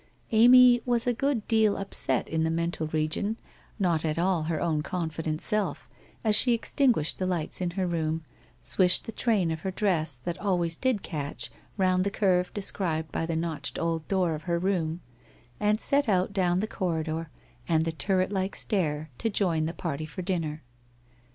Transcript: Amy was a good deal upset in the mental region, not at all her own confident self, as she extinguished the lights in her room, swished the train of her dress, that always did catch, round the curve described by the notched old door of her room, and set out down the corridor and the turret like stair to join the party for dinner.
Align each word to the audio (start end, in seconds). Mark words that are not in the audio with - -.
Amy 0.31 0.81
was 0.83 1.05
a 1.05 1.13
good 1.13 1.47
deal 1.47 1.77
upset 1.77 2.27
in 2.27 2.43
the 2.43 2.49
mental 2.49 2.87
region, 2.87 3.37
not 3.77 4.03
at 4.03 4.17
all 4.17 4.41
her 4.41 4.59
own 4.59 4.81
confident 4.81 5.39
self, 5.39 5.87
as 6.23 6.35
she 6.35 6.53
extinguished 6.53 7.19
the 7.19 7.27
lights 7.27 7.61
in 7.61 7.69
her 7.77 7.85
room, 7.85 8.23
swished 8.63 9.03
the 9.05 9.11
train 9.11 9.51
of 9.51 9.61
her 9.61 9.69
dress, 9.69 10.15
that 10.17 10.39
always 10.39 10.75
did 10.75 11.03
catch, 11.03 11.51
round 11.77 12.03
the 12.03 12.09
curve 12.09 12.51
described 12.55 13.11
by 13.11 13.27
the 13.27 13.35
notched 13.35 13.77
old 13.77 14.07
door 14.07 14.33
of 14.33 14.41
her 14.49 14.57
room, 14.57 15.01
and 15.59 15.79
set 15.79 16.09
out 16.09 16.33
down 16.33 16.61
the 16.61 16.65
corridor 16.67 17.29
and 17.67 17.85
the 17.85 17.91
turret 17.91 18.31
like 18.31 18.55
stair 18.55 19.11
to 19.19 19.29
join 19.29 19.67
the 19.67 19.71
party 19.71 20.07
for 20.07 20.23
dinner. 20.23 20.63